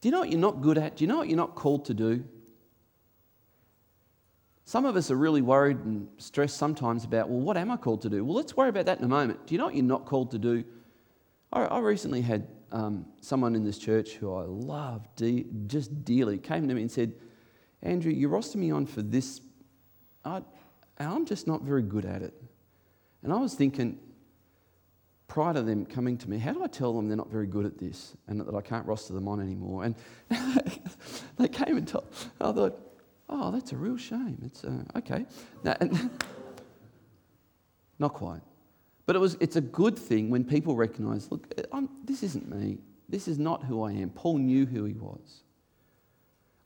[0.01, 0.97] Do you know what you're not good at?
[0.97, 2.25] Do you know what you're not called to do?
[4.67, 8.03] Some of us are really worried and stressed sometimes about, well, what am I called
[8.03, 8.25] to do?
[8.25, 9.47] Well, let's worry about that in a moment.
[9.47, 10.65] Do you know what you're not called to do?
[11.53, 16.67] I, recently had um, someone in this church who I love de- just dearly came
[16.67, 17.15] to me and said,
[17.83, 19.41] Andrew, you roster me on for this,
[20.25, 20.39] I,
[20.99, 22.35] and I'm just not very good at it.
[23.23, 24.01] And I was thinking,
[25.29, 27.65] prior to them coming to me, how do I tell them they're not very good
[27.65, 29.85] at this and that I can't roster them on anymore?
[29.85, 29.95] And
[31.39, 32.77] they came and told, I thought,
[33.29, 34.43] oh, that's a real shame.
[34.45, 35.27] It's uh, okay.
[35.63, 35.77] Now,
[38.01, 38.43] not quite.
[39.07, 42.79] But it was, it's a good thing when people recognize look, I'm, this isn't me.
[43.09, 44.11] This is not who I am.
[44.11, 45.43] Paul knew who he was.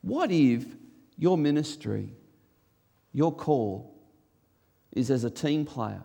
[0.03, 0.65] What if
[1.17, 2.13] your ministry,
[3.13, 3.95] your call,
[4.93, 6.03] is as a team player?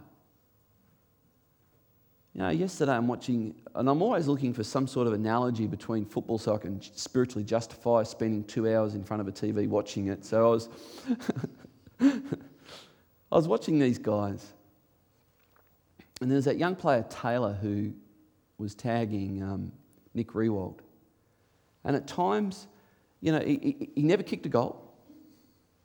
[2.34, 6.04] You know, yesterday I'm watching, and I'm always looking for some sort of analogy between
[6.04, 10.08] football so I can spiritually justify spending two hours in front of a TV watching
[10.08, 10.26] it.
[10.26, 10.70] So I was,
[12.02, 14.52] I was watching these guys,
[16.24, 17.92] and there's that young player, Taylor, who
[18.58, 19.74] was tagging um,
[20.14, 20.80] Nick Riewoldt.
[21.84, 22.68] And at times,
[23.20, 24.96] you know, he, he, never kicked a goal,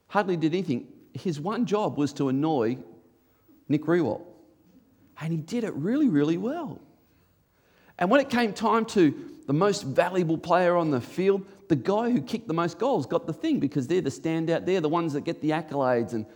[0.07, 0.87] hardly did anything.
[1.13, 2.79] His one job was to annoy
[3.69, 4.23] Nick Riewoldt.
[5.21, 6.81] And he did it really, really well.
[7.99, 12.11] And when it came time to the most valuable player on the field, the guy
[12.11, 14.67] who kicked the most goals got the thing because they're the standout.
[14.67, 16.13] They're the ones that get the accolades.
[16.13, 16.27] And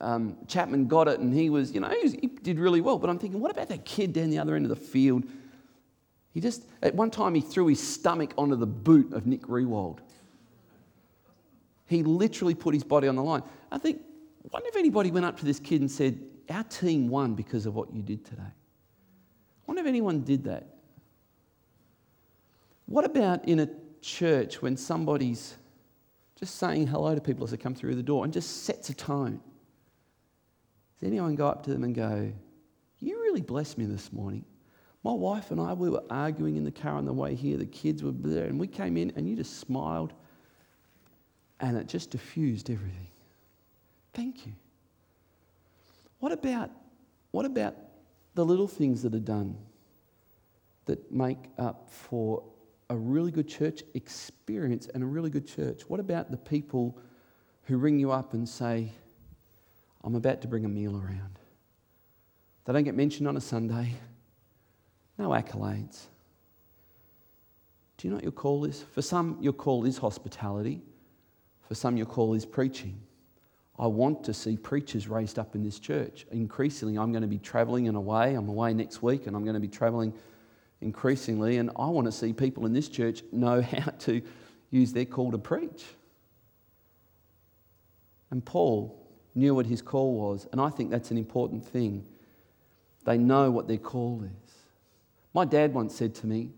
[0.00, 2.98] um, Chapman got it, and he was, you know, he, was, he, did really well.
[2.98, 5.24] But I'm thinking, what about that kid down the other end of the field?
[6.32, 10.00] He just, at one time, he threw his stomach onto the boot of Nick Riewoldt.
[11.86, 13.42] He literally put his body on the line.
[13.70, 14.00] I think,
[14.50, 16.18] wonder if anybody went up to this kid and said,
[16.50, 18.42] our team won because of what you did today.
[18.42, 20.66] I wonder if anyone did that.
[22.86, 23.68] What about in a
[24.02, 25.54] church when somebody's
[26.38, 28.94] just saying hello to people as they come through the door and just sets a
[28.94, 29.40] tone?
[31.00, 32.32] Does anyone go up to them and go,
[32.98, 34.44] You really blessed me this morning?
[35.02, 37.58] My wife and I, we were arguing in the car on the way here.
[37.58, 40.14] The kids were there, and we came in, and you just smiled,
[41.60, 43.08] and it just diffused everything.
[44.14, 44.52] Thank you.
[46.20, 46.70] What about,
[47.32, 47.76] what about
[48.34, 49.58] the little things that are done
[50.86, 52.42] that make up for
[52.88, 55.82] a really good church experience and a really good church?
[55.88, 56.98] What about the people
[57.64, 58.90] who ring you up and say,
[60.04, 61.38] I'm about to bring a meal around?
[62.64, 63.94] They don't get mentioned on a Sunday,
[65.18, 66.04] no accolades.
[67.96, 68.84] Do you know what your call is?
[68.92, 70.82] For some, your call is hospitality.
[71.68, 73.00] For some, your call is preaching.
[73.78, 76.26] I want to see preachers raised up in this church.
[76.30, 78.34] Increasingly, I'm going to be traveling and away.
[78.34, 80.12] I'm away next week and I'm going to be traveling
[80.80, 81.56] increasingly.
[81.56, 84.22] And I want to see people in this church know how to
[84.70, 85.84] use their call to preach.
[88.30, 89.03] And Paul
[89.34, 90.46] knew what his call was.
[90.52, 92.04] And I think that's an important thing.
[93.04, 94.52] They know what their call is.
[95.32, 96.50] My dad once said to me,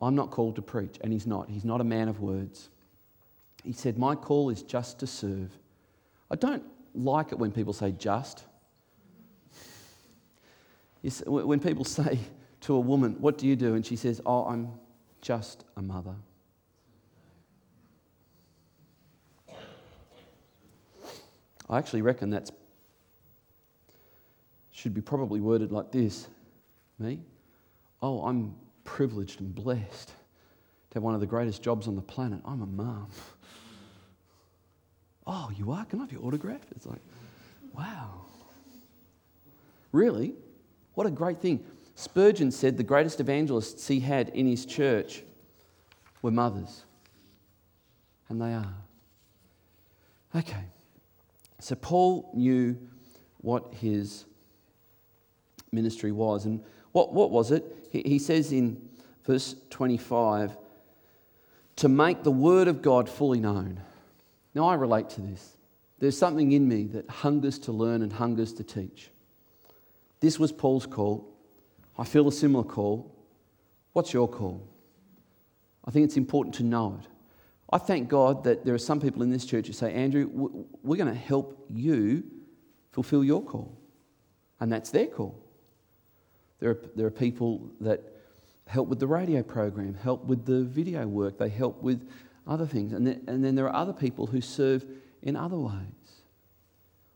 [0.00, 0.98] I'm not called to preach.
[1.02, 1.48] And he's not.
[1.48, 2.68] He's not a man of words.
[3.64, 5.50] He said, My call is just to serve.
[6.30, 8.44] I don't like it when people say just.
[11.26, 12.18] When people say
[12.62, 13.74] to a woman, What do you do?
[13.74, 14.72] and she says, Oh, I'm
[15.20, 16.14] just a mother.
[21.68, 22.50] I actually reckon that
[24.70, 26.28] should be probably worded like this
[26.98, 27.20] me.
[28.00, 32.40] Oh, I'm privileged and blessed to have one of the greatest jobs on the planet.
[32.44, 33.08] I'm a mum.
[35.26, 35.84] Oh, you are?
[35.84, 36.62] Can I have your autograph?
[36.74, 37.00] It's like,
[37.74, 38.26] wow.
[39.92, 40.34] Really?
[40.94, 41.64] What a great thing.
[41.94, 45.22] Spurgeon said the greatest evangelists he had in his church
[46.22, 46.84] were mothers.
[48.28, 48.74] And they are.
[50.34, 50.64] Okay.
[51.62, 52.76] So Paul knew
[53.38, 54.24] what his
[55.70, 56.44] ministry was.
[56.44, 57.64] And what, what was it?
[57.92, 58.88] He, he says in
[59.24, 60.56] verse 25
[61.76, 63.80] to make the word of God fully known.
[64.56, 65.56] Now, I relate to this.
[66.00, 69.10] There's something in me that hungers to learn and hungers to teach.
[70.18, 71.32] This was Paul's call.
[71.96, 73.14] I feel a similar call.
[73.92, 74.66] What's your call?
[75.84, 77.08] I think it's important to know it.
[77.72, 80.28] I thank God that there are some people in this church who say, Andrew,
[80.82, 82.22] we're going to help you
[82.92, 83.78] fulfill your call.
[84.60, 85.42] And that's their call.
[86.60, 88.02] There are, there are people that
[88.66, 92.08] help with the radio program, help with the video work, they help with
[92.46, 92.92] other things.
[92.92, 94.84] And then, and then there are other people who serve
[95.22, 95.72] in other ways.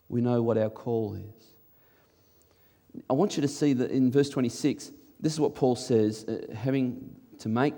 [0.09, 3.03] We know what our call is.
[3.11, 4.91] I want you to see that in verse 26,
[5.21, 7.75] this is what Paul says, uh, having to make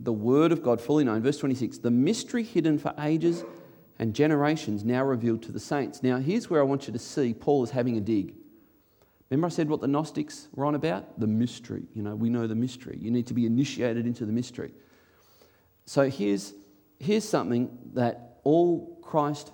[0.00, 1.22] the word of God fully known.
[1.22, 3.44] Verse 26 the mystery hidden for ages
[3.98, 6.02] and generations now revealed to the saints.
[6.02, 8.34] Now, here's where I want you to see Paul is having a dig.
[9.28, 11.20] Remember, I said what the Gnostics were on about?
[11.20, 11.82] The mystery.
[11.94, 12.98] You know, we know the mystery.
[13.00, 14.72] You need to be initiated into the mystery.
[15.84, 16.54] So here's
[16.98, 19.52] here's something that all Christ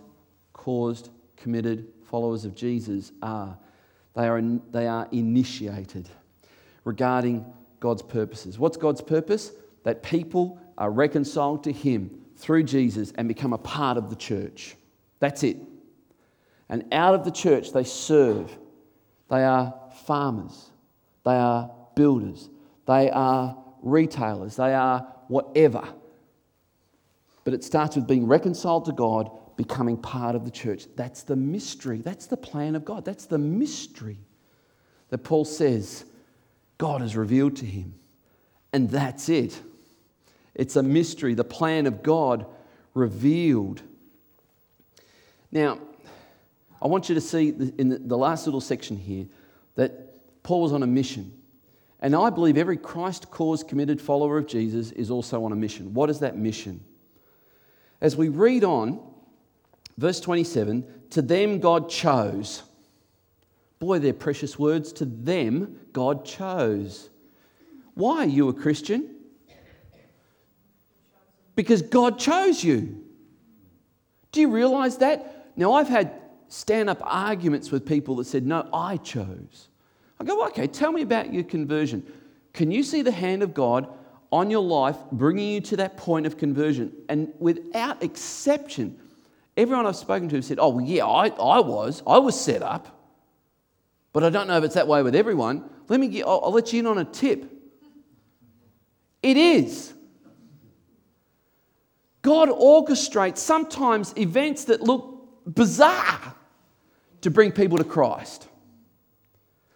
[0.53, 3.59] caused, committed followers of Jesus are
[4.14, 4.40] they are,
[4.70, 6.09] they are initiated
[6.84, 7.44] regarding
[7.80, 8.59] God's purposes.
[8.59, 9.53] What's God's purpose?
[9.87, 14.74] That people are reconciled to Him through Jesus and become a part of the church.
[15.20, 15.57] That's it.
[16.68, 18.51] And out of the church, they serve.
[19.30, 19.72] they are
[20.05, 20.70] farmers,
[21.24, 22.51] they are builders,
[22.87, 25.87] they are retailers, they are whatever.
[27.45, 30.87] But it starts with being reconciled to God, becoming part of the church.
[30.97, 32.01] That's the mystery.
[32.03, 33.05] That's the plan of God.
[33.05, 34.18] That's the mystery
[35.11, 36.05] that Paul says
[36.76, 37.95] God has revealed to him.
[38.72, 39.61] And that's it.
[40.57, 42.46] It's a mystery, the plan of God
[42.94, 43.82] revealed.
[45.52, 45.78] Now,
[46.80, 49.26] I want you to see in the last little section here
[49.74, 51.32] that Paul was on a mission.
[52.00, 55.92] And I believe every Christ cause committed follower of Jesus is also on a mission.
[55.92, 56.82] What is that mission?
[58.00, 59.00] As we read on,
[59.98, 62.62] verse 27 to them God chose.
[63.78, 64.92] Boy, they're precious words.
[64.94, 67.11] To them God chose.
[67.94, 69.15] Why are you a Christian?
[71.57, 73.02] Because God chose you.
[74.30, 75.50] Do you realize that?
[75.57, 76.12] Now, I've had
[76.48, 79.68] stand up arguments with people that said, No, I chose.
[80.20, 82.07] I go, Okay, tell me about your conversion.
[82.52, 83.88] Can you see the hand of God
[84.30, 86.92] on your life bringing you to that point of conversion?
[87.09, 88.98] And without exception,
[89.57, 92.02] everyone I've spoken to said, Oh, well, yeah, I, I was.
[92.07, 92.92] I was set up.
[94.12, 95.68] But I don't know if it's that way with everyone.
[95.88, 97.50] Let me get, I'll, I'll let you in on a tip.
[99.22, 99.92] It is.
[102.26, 106.34] God orchestrates sometimes events that look bizarre
[107.20, 108.48] to bring people to Christ.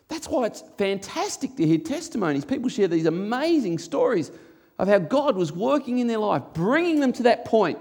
[0.08, 2.44] That's why it's fantastic to hear testimonies.
[2.44, 4.32] People share these amazing stories
[4.80, 7.78] of how God was working in their life, bringing them to that point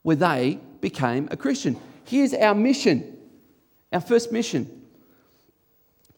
[0.00, 1.78] where they became a Christian.
[2.06, 3.18] Here's our mission,
[3.92, 4.86] our first mission.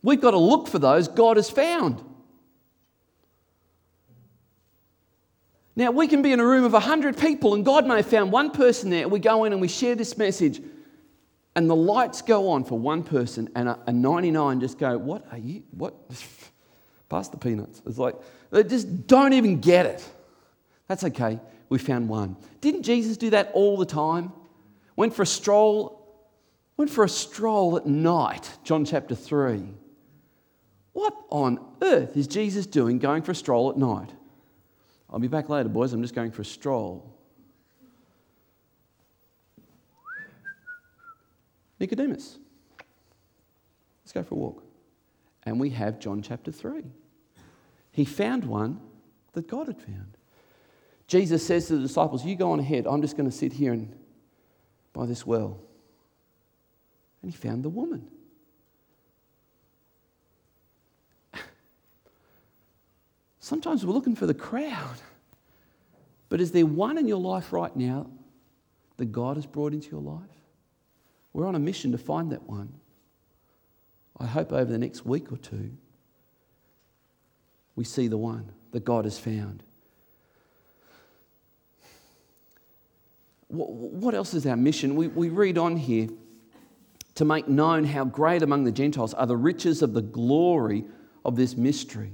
[0.01, 2.05] We've got to look for those God has found.
[5.79, 8.33] Now, we can be in a room of 100 people, and God may have found
[8.33, 9.07] one person there.
[9.07, 10.61] We go in and we share this message,
[11.55, 15.25] and the lights go on for one person, and a, a 99 just go, What
[15.31, 15.63] are you?
[15.71, 15.95] What?
[17.09, 17.81] Pass the peanuts.
[17.87, 18.17] It's like,
[18.51, 20.05] they just don't even get it.
[20.89, 21.39] That's okay.
[21.69, 22.37] We found one.
[22.61, 24.33] Didn't Jesus do that all the time?
[24.97, 26.27] Went for a stroll,
[26.77, 29.63] went for a stroll at night, John chapter 3.
[30.93, 34.11] What on earth is Jesus doing going for a stroll at night?
[35.11, 35.93] I'll be back later, boys.
[35.93, 37.15] I'm just going for a stroll.
[41.81, 42.39] Nicodemus.
[44.05, 44.65] Let's go for a walk.
[45.45, 46.83] And we have John chapter 3.
[47.93, 48.81] He found one
[49.33, 50.17] that God had found.
[51.07, 52.87] Jesus says to the disciples, You go on ahead.
[52.87, 53.95] I'm just going to sit here and
[54.93, 55.59] by this well.
[57.23, 58.09] And he found the woman.
[63.49, 64.97] Sometimes we're looking for the crowd.
[66.29, 68.11] But is there one in your life right now
[68.99, 70.21] that God has brought into your life?
[71.33, 72.75] We're on a mission to find that one.
[74.21, 75.71] I hope over the next week or two,
[77.75, 79.63] we see the one that God has found.
[83.47, 84.95] What else is our mission?
[84.95, 86.11] We, read on here
[87.15, 90.85] to make known how great among the Gentiles are the riches of the glory
[91.25, 92.13] of this mystery.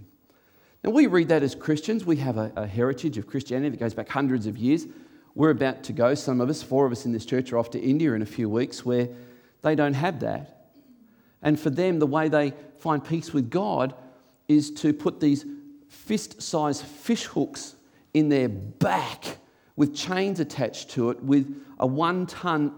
[0.85, 2.05] Now, we read that as Christians.
[2.05, 4.87] We have a, a, heritage of Christianity that goes back hundreds of years.
[5.35, 7.71] We're about to go, some of us, four of us in this church, are off
[7.71, 9.09] to India in a few weeks where
[9.63, 10.69] they don't have that.
[11.41, 13.95] And for them, the way they find peace with God
[14.47, 15.47] is to put these
[15.89, 17.77] fist sized fish hooks
[18.13, 19.39] in their back
[19.77, 22.73] with chains attached to it, with a one ton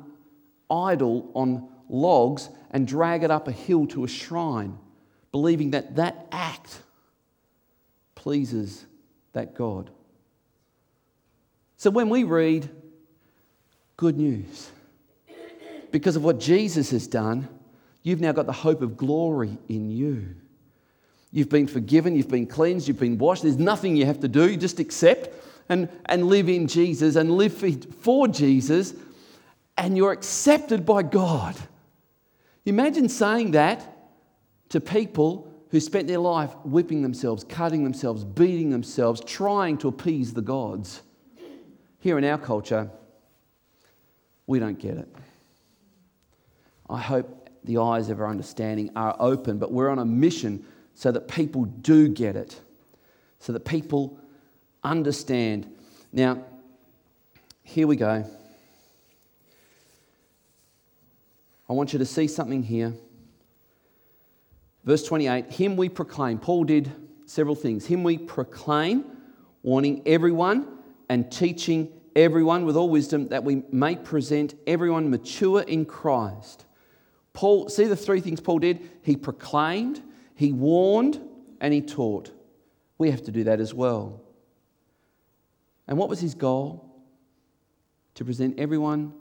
[0.70, 4.78] idol on logs, and drag it up a hill to a shrine,
[5.32, 6.82] believing that that act
[8.26, 8.84] pleases
[9.34, 9.88] that God.
[11.76, 12.68] So when we read
[13.96, 14.68] good news,
[15.92, 17.48] because of what Jesus has done,
[18.02, 20.34] you've now got the hope of glory in you.
[21.30, 23.44] You've been forgiven, you've been cleansed, you've been washed.
[23.44, 24.50] There's nothing you have to do.
[24.50, 25.32] You just accept
[25.68, 27.56] and, and live in Jesus and live
[28.00, 28.92] for, Jesus,
[29.78, 31.54] and you're accepted by God.
[32.64, 33.86] Imagine saying that
[34.70, 40.32] to people who spent their life whipping themselves, cutting themselves, beating themselves, trying to appease
[40.32, 41.02] the gods.
[41.98, 42.90] Here in our culture,
[44.46, 45.08] we don't get it.
[46.88, 50.64] I hope the eyes of our understanding are open, but we're on a mission
[50.94, 52.60] so that people do get it,
[53.40, 54.18] so that people
[54.84, 55.68] understand.
[56.12, 56.44] Now,
[57.64, 58.24] here we go.
[61.68, 62.94] I want you to see something here.
[64.86, 66.38] Verse 28 Him we proclaim.
[66.38, 66.90] Paul did
[67.26, 67.84] several things.
[67.84, 69.04] Him we proclaim,
[69.62, 70.78] warning everyone
[71.08, 76.64] and teaching everyone with all wisdom that we may present everyone mature in Christ.
[77.32, 78.80] Paul, see the three things Paul did?
[79.02, 80.02] He proclaimed,
[80.34, 81.20] he warned,
[81.60, 82.30] and he taught.
[82.96, 84.22] We have to do that as well.
[85.86, 86.82] And what was his goal?
[88.14, 89.12] To present everyone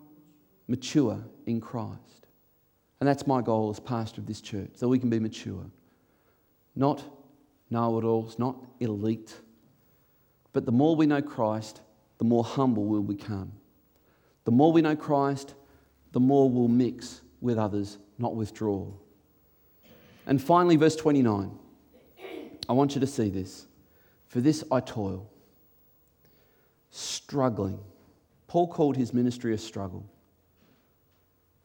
[0.68, 2.15] mature in Christ.
[3.00, 5.66] And that's my goal as pastor of this church, so we can be mature.
[6.76, 7.04] Not
[7.70, 9.36] know it alls, not elite.
[10.54, 11.82] But the more we know Christ,
[12.18, 13.52] the more humble we'll become.
[14.46, 15.56] The more we know Christ,
[16.12, 18.88] the more we'll mix with others, not withdraw.
[20.26, 21.52] And finally, verse 29.
[22.68, 23.68] I want you to see this.
[24.28, 25.30] For this I toil,
[26.90, 27.80] struggling.
[28.48, 30.10] Paul called his ministry a struggle.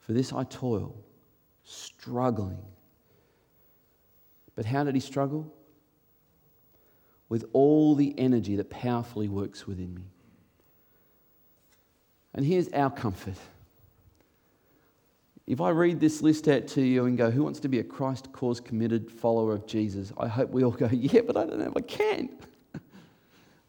[0.00, 0.94] For this I toil,
[1.70, 2.62] struggling.
[4.56, 5.52] But how did he struggle?
[7.28, 10.02] With all the energy that powerfully works within me.
[12.34, 13.36] And here's our comfort.
[15.46, 17.84] If I read this list out to you and go, Who wants to be a
[17.84, 20.12] Christ cause committed follower of Jesus?
[20.18, 22.28] I hope we all go, Yeah, but I don't know if I can.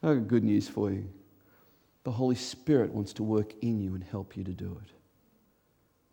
[0.04, 1.08] I've got good news for you.
[2.04, 4.92] The Holy Spirit wants to work in you and help you to do it.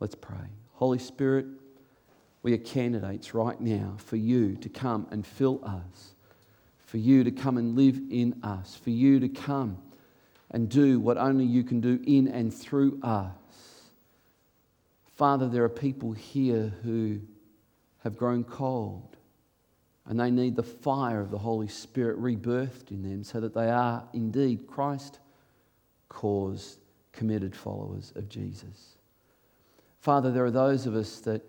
[0.01, 0.36] Let's pray.
[0.72, 1.47] Holy Spirit,
[2.43, 6.14] we are candidates right now for you to come and fill us,
[6.78, 9.78] for you to come and live in us, for you to come
[10.51, 13.32] and do what only you can do in and through us.
[15.16, 17.20] Father, there are people here who
[18.05, 19.16] have grown cold
[20.07, 23.68] and they need the fire of the Holy Spirit rebirthed in them so that they
[23.68, 25.18] are indeed Christ
[26.09, 26.78] caused,
[27.12, 28.97] committed followers of Jesus.
[30.01, 31.43] Father, there are those of us that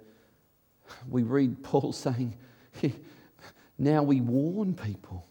[1.09, 2.35] we read Paul saying,
[3.77, 5.25] now we warn people.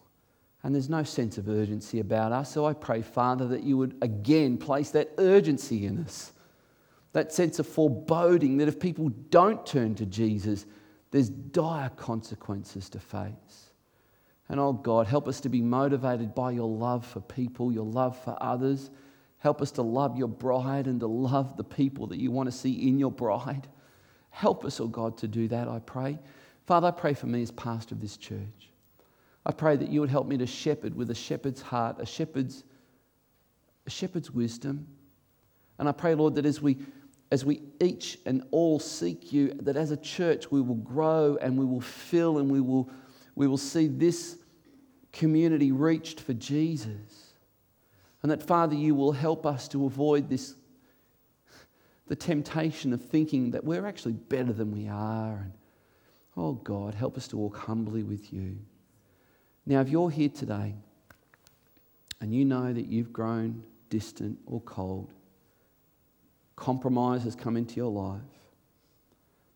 [0.62, 2.52] And there's no sense of urgency about us.
[2.52, 6.32] So I pray, Father, that you would again place that urgency in us,
[7.12, 10.66] that sense of foreboding that if people don't turn to Jesus,
[11.11, 13.72] there's dire consequences to face.
[14.48, 18.18] And oh God, help us to be motivated by your love for people, your love
[18.24, 18.90] for others.
[19.38, 22.56] Help us to love your bride and to love the people that you want to
[22.56, 23.68] see in your bride.
[24.39, 26.16] Help us, oh God, to do that, I pray.
[26.64, 28.70] Father, I pray for me as pastor of this church.
[29.45, 32.62] I pray that you would help me to shepherd with a shepherd's heart, a shepherd's,
[33.84, 34.86] a shepherd's wisdom.
[35.80, 36.76] And I pray, Lord, that as we,
[37.32, 41.59] as we each and all seek you, that as a church we will grow and
[41.59, 42.89] we will fill and we will,
[43.34, 44.39] we will see this
[45.12, 47.32] community reached for Jesus.
[48.22, 50.55] And that, Father, you will help us to avoid this,
[52.09, 55.38] the temptation of thinking that we're actually better than we are.
[55.42, 55.52] And,
[56.36, 58.59] oh God, help us to walk humbly with you.
[59.66, 60.74] Now, if you're here today
[62.20, 65.12] and you know that you've grown distant or cold,
[66.56, 68.20] compromise has come into your life,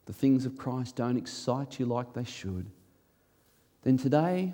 [0.05, 2.66] the things of Christ don't excite you like they should,
[3.82, 4.53] then today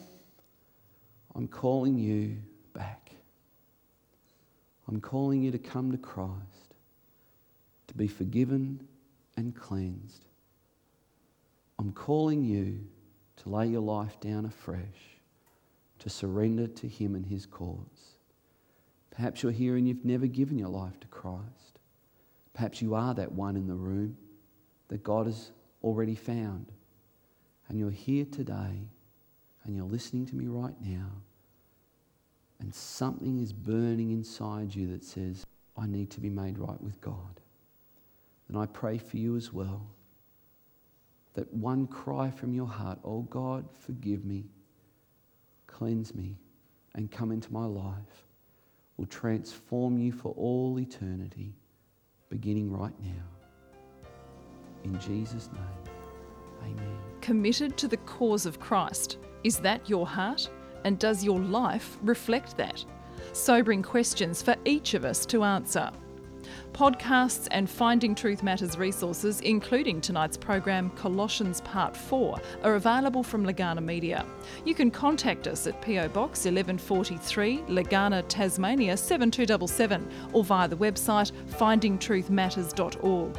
[1.34, 2.36] I'm calling you
[2.72, 3.11] back.
[4.86, 6.68] I'm calling you to come to Christ,
[7.99, 8.86] be forgiven
[9.36, 10.24] and cleansed.
[11.78, 12.80] I'm calling you
[13.36, 15.18] to lay your life down afresh
[16.01, 18.16] to surrender to Him and His cause.
[19.11, 21.78] Perhaps you're here and you've never given your life to Christ.
[22.55, 24.16] Perhaps you are that one in the room
[24.88, 25.51] that God has
[25.82, 26.66] already found.
[27.68, 28.88] And you're here today
[29.64, 31.11] and you're listening to me right now,
[32.61, 35.44] and something is burning inside you that says,
[35.76, 37.40] I need to be made right with God.
[38.49, 39.86] And I pray for you as well
[41.34, 44.46] that one cry from your heart, Oh God, forgive me
[45.78, 46.36] cleanse me,
[46.96, 48.26] and come into my life
[48.96, 51.55] will transform you for all eternity,
[52.30, 54.03] beginning right now.
[54.82, 55.94] In Jesus' name,
[56.64, 56.99] amen.
[57.20, 59.18] Committed to the cause of Christ.
[59.44, 60.51] Is that your heart?
[60.84, 62.84] And does your life reflect that?
[63.32, 65.92] Sobering questions for each of us to answer.
[66.73, 73.45] Podcasts and Finding Truth Matters resources, including tonight's program Colossians Part 4, are available from
[73.45, 74.25] Legana Media.
[74.64, 81.33] You can contact us at PO Box 1143, Legana, Tasmania 7277, or via the website
[81.51, 83.39] findingtruthmatters.org.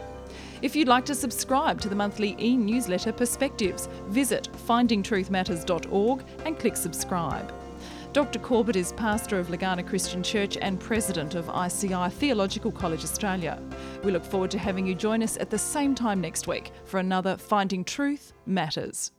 [0.62, 6.76] If you'd like to subscribe to the monthly e newsletter Perspectives, visit findingtruthmatters.org and click
[6.76, 7.54] subscribe.
[8.12, 8.40] Dr.
[8.40, 13.62] Corbett is pastor of Legana Christian Church and president of ICI Theological College Australia.
[14.04, 17.00] We look forward to having you join us at the same time next week for
[17.00, 19.12] another Finding Truth Matters.